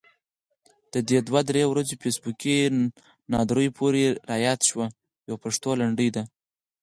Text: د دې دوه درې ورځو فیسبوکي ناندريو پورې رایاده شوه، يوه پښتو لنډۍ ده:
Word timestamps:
د 0.93 0.95
دې 1.09 1.19
دوه 1.27 1.41
درې 1.49 1.63
ورځو 1.71 1.99
فیسبوکي 2.03 2.57
ناندريو 3.31 3.75
پورې 3.79 4.03
رایاده 4.29 4.65
شوه، 4.69 4.85
يوه 5.27 5.41
پښتو 5.43 5.69
لنډۍ 5.79 6.09
ده: 6.15 6.23